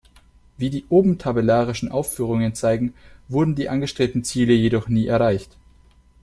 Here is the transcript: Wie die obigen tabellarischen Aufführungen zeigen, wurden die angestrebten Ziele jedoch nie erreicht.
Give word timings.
Wie 0.57 0.71
die 0.71 0.83
obigen 0.89 1.19
tabellarischen 1.19 1.91
Aufführungen 1.91 2.55
zeigen, 2.55 2.95
wurden 3.27 3.53
die 3.53 3.69
angestrebten 3.69 4.23
Ziele 4.23 4.53
jedoch 4.53 4.87
nie 4.87 5.05
erreicht. 5.05 5.55